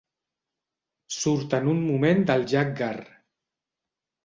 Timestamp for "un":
1.75-1.85